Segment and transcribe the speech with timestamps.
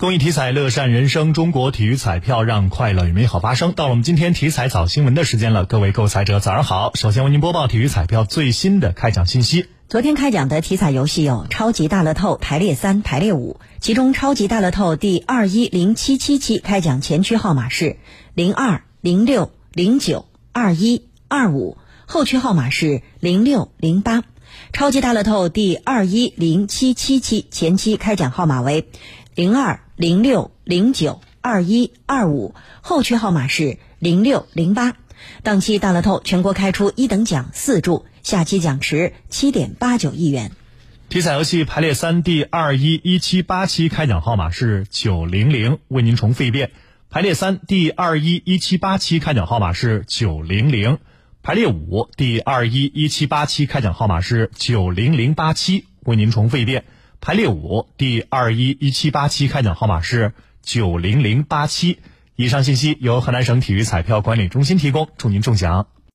[0.00, 1.34] 公益体彩，乐善人生。
[1.34, 3.74] 中国体育彩票让快乐与美好发生。
[3.74, 6.94] 到了我们今天体彩早新闻的时间了，各位购彩者早上好。
[6.94, 9.66] 首先为您播报体育彩票最新的开奖信息。
[9.90, 17.98] 昨天开奖的体彩游戏有超级大乐透排列三、排列五，其中超级大乐透第二一零七七期开奖前区号码是
[18.32, 21.76] 零二零六零九二一二五，
[22.06, 24.24] 后区号码是零六零八。
[24.72, 28.88] 超级大乐透第二一零七七期前期开奖号码为
[29.34, 29.82] 零二。
[30.00, 34.96] 零六零九二一二五，后区号码是零六零八。
[35.42, 40.52] 当期大乐透全国开出一等奖四注，下期奖池七点八九亿元。
[41.10, 46.70] 体彩游戏排列三第二一一七八期开奖号码是九零零，为您重复一遍。
[47.10, 50.96] 排列三第二一一七八期开奖号码是九零零。
[51.42, 56.84] 排列五第二一一七八期开奖号码是九零零八七，为您重复一遍。
[57.22, 61.98] 排列五第二一一七八七开奖号码是九零零八七。
[62.34, 65.86] 以上信息由河南省体育彩票管理中心提供，祝您中奖。